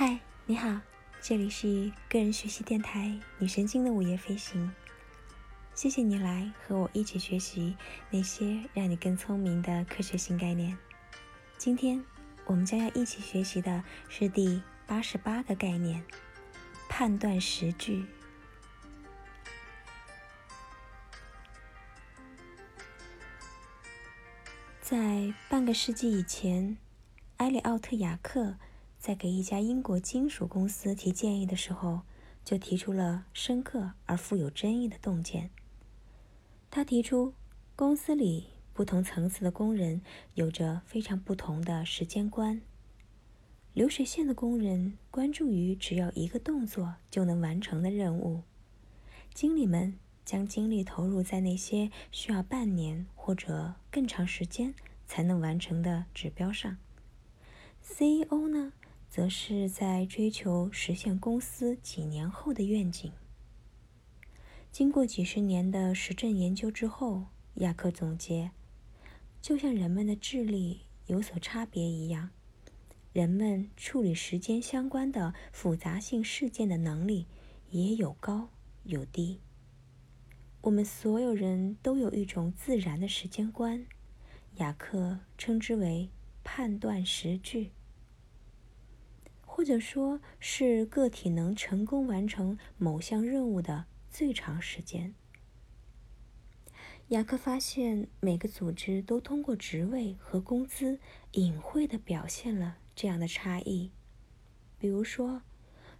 [0.00, 0.80] 嗨，你好，
[1.20, 4.74] 这里是个人学习电台女神经的午夜飞行。
[5.74, 7.76] 谢谢你来和我一起学习
[8.08, 10.74] 那些让你更聪明的科学新概念。
[11.58, 12.02] 今天
[12.46, 16.02] 我们将要一起学习的是第八十八个概念——
[16.88, 18.06] 判断时距。
[24.80, 26.78] 在半个世纪以前，
[27.36, 28.56] 埃里奥特·雅克
[29.00, 32.02] 在给一家英国金属公司提建议的时候，
[32.44, 35.48] 就提出了深刻而富有争议的洞见。
[36.70, 37.32] 他提出，
[37.74, 40.02] 公司里不同层次的工人
[40.34, 42.60] 有着非常不同的时间观。
[43.72, 48.42] 流水线的工人关注于只要一个动作就能完成的任务，
[49.32, 49.98] 经理们。
[50.22, 56.76] 将精力投入在那些需要半年或者更长时间才能完成的指标上。
[57.82, 58.72] CEO 呢，
[59.10, 63.12] 则是在追求实现公司几年后的愿景。
[64.70, 68.52] 经过几十年的实证研究之后，亚克总结：
[69.42, 72.30] 就像人们的智力有所差别一样，
[73.12, 77.26] 人们处理时间相关的复杂性事件的能力
[77.70, 78.50] 也有高
[78.84, 79.40] 有低。
[80.60, 83.84] 我们所有人都有一种自然的时间观，
[84.58, 86.10] 雅克称之为
[86.44, 87.72] 判断时距，
[89.60, 95.14] 或者说是个体能成功完成某项任务的最长时间。
[97.08, 100.98] 雅克发现，每个组织都通过职位和工资
[101.32, 103.90] 隐晦地表现了这样的差异。
[104.78, 105.42] 比如说，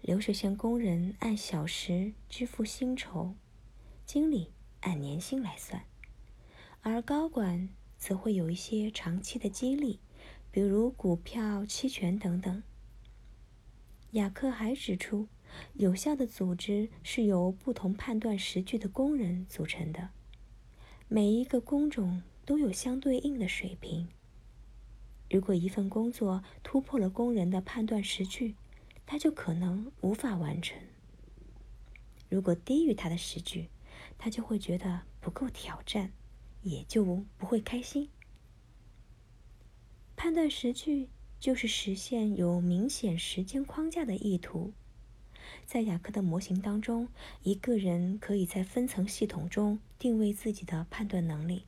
[0.00, 3.36] 流水线工人按小时支付薪酬。
[4.04, 5.84] 经理按年薪来算，
[6.82, 10.00] 而高管则会有一些长期的激励，
[10.50, 12.64] 比如股票、期权等等。
[14.14, 15.26] 雅克还指出，
[15.72, 20.10] 有效的组织是由不同判断时距的工人组成的，
[21.08, 24.06] 每一个工种都有相对应的水平。
[25.28, 28.54] 如果一份工作突破了工人的判断时距，
[29.04, 30.78] 他就可能无法完成；
[32.28, 33.68] 如果低于他的时距，
[34.16, 36.12] 他就会觉得不够挑战，
[36.62, 38.08] 也就不会开心。
[40.14, 41.08] 判断时距
[41.44, 44.72] 就是实现有明显时间框架的意图。
[45.66, 47.08] 在雅克的模型当中，
[47.42, 51.66] 一个人可以在分层系统中定位自己的判断能力。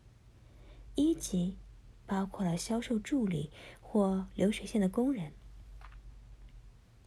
[0.95, 1.59] 一级
[2.07, 3.51] 包括了销售助理
[3.83, 5.33] 或流水线的工人，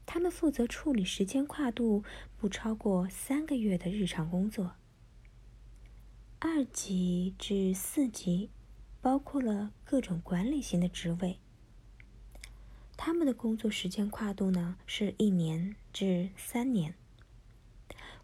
[0.05, 2.03] 他们负责处理时间跨度
[2.37, 4.75] 不超过三个月的日常工作。
[6.37, 8.51] 二级至四级，
[9.01, 11.39] 包括了各种管理型的职位。
[13.01, 16.95] 他们的工作时间跨度呢是一年至三年。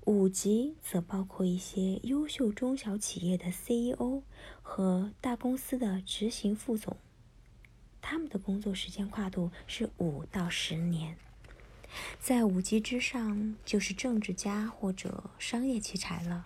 [0.04, 4.22] 五级则包括一些优秀中小企业的 CEO
[4.62, 6.98] 和大公司的执行副总，
[8.02, 11.16] 他们的工作时间跨度是五到十年。
[12.20, 16.44] 在五级之上，就是政治家或者商业奇才了。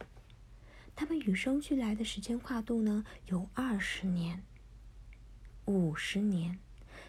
[0.95, 4.43] 他们与生俱来的时间跨度呢，有二十年、
[5.65, 6.59] 五十年，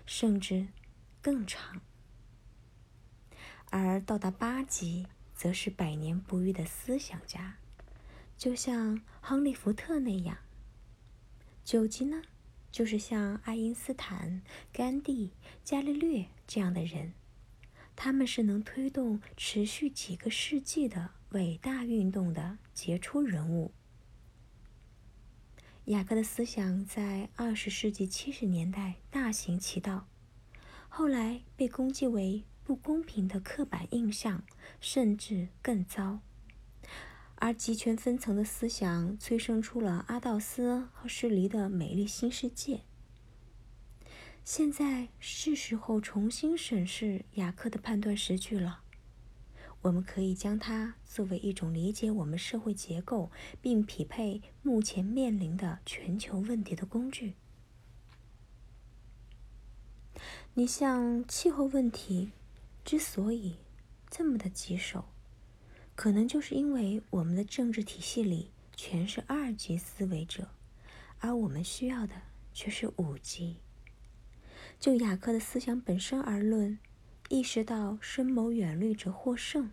[0.07, 0.69] 甚至
[1.21, 1.81] 更长。
[3.71, 7.57] 而到达八级，则是百年不遇的思想家，
[8.37, 10.39] 就像亨利·福特那样。
[11.65, 12.23] 九级呢，
[12.73, 14.43] 就是像爱因斯坦、
[14.73, 15.33] 甘地、
[15.63, 17.15] 伽利略这样的人，
[17.95, 23.73] 他们是能推动持续几个世纪的伟大运动的杰出人物。
[25.85, 30.09] 雅各的思想在二十世纪七十年代大行其道，
[30.93, 34.45] 后来被攻击为不公平的刻板印象，
[34.81, 36.19] 甚至更糟。
[37.37, 42.83] 而集权分层的思想催生出了阿道斯和施黎的美丽新世界。
[44.45, 48.83] 现在是时候重新审视雅克的判断时距了。
[49.83, 53.31] 我们可以将它作为一种理解我们社会结构
[53.63, 57.37] 并匹配目前面临的全球问题的工具。
[60.55, 62.33] 你像气候问题
[62.85, 63.57] 之所以
[64.09, 65.05] 这么的棘手，
[65.95, 70.49] 可能就是因为我们的政治体系里全是二级思维者，
[71.19, 72.15] 而我们需要的
[72.53, 73.57] 却是五级。
[74.79, 76.79] 就雅克的思想本身而论。
[77.33, 79.71] 意识到深谋远虑者获胜，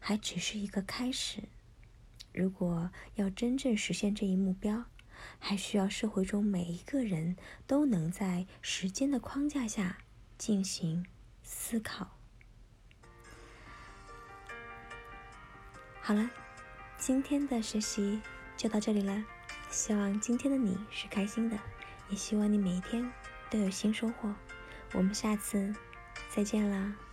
[0.00, 1.44] 还只是一个开始。
[2.32, 4.86] 如果要真正实现这一目标，
[5.38, 7.36] 还需要社会中每一个人
[7.66, 9.98] 都能在时间的框架下
[10.38, 11.06] 进行
[11.42, 12.16] 思考。
[16.00, 16.30] 好了
[16.98, 18.20] 今天的学习
[18.56, 19.24] 就到这里了。
[19.70, 21.58] 希望今天的你是开心的
[22.08, 23.10] 也希望你每一天
[23.50, 24.32] 都有新收获。
[24.92, 25.74] 我们下次
[26.30, 27.05] 再见啦。